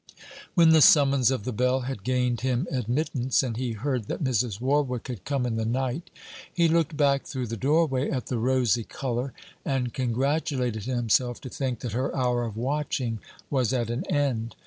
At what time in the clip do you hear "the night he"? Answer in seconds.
5.57-6.67